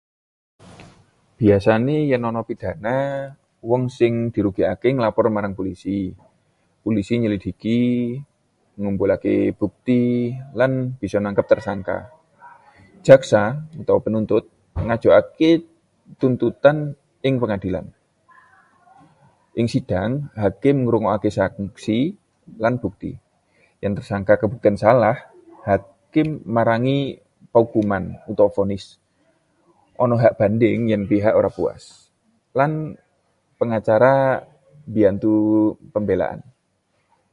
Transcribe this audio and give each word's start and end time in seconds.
Biasane, 1.39 1.95
yèn 2.11 2.23
ana 2.29 2.41
pidana, 2.49 2.95
wong 3.69 3.83
sing 3.97 4.13
dirugèkaké 4.33 4.87
nglapor 4.93 5.25
marang 5.35 5.53
polisi. 5.59 5.97
Polisi 6.83 7.13
nyelidiki, 7.17 7.79
nglumpukaké 8.79 9.35
bukti 9.59 10.01
lan 10.59 10.71
bisa 11.01 11.17
nangkep 11.21 11.45
tersangka. 11.51 11.97
Jaksa 13.07 13.43
penuntut 14.05 14.43
ngajokake 14.87 15.51
tuntutan 16.21 16.77
ing 17.27 17.33
pengadilan. 17.41 17.85
Ing 19.59 19.67
sidang, 19.73 20.11
hakim 20.41 20.75
ngrungokaké 20.85 21.29
saksi 21.37 21.99
lan 22.63 22.73
bukti. 22.83 23.11
Yen 23.81 23.93
tersangka 23.97 24.33
kabuktèn 24.41 24.75
salah, 24.83 25.17
hakim 25.67 26.29
marangi 26.55 26.99
paukuman 27.53 28.03
vonis. 28.57 28.85
Ana 30.01 30.15
hak 30.23 30.33
banding 30.41 30.81
yèn 30.91 31.03
pihak 31.11 31.33
ora 31.39 31.51
puas, 31.57 31.83
lan 32.57 32.71
pengacara 33.61 34.15
mbiyantu 34.89 35.33
pembelaan. 35.93 36.39